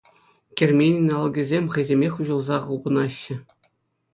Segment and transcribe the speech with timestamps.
[0.61, 3.35] Керменӗн алӑкӗсем хӑйсемех уҫӑлса хупӑнаҫҫӗ.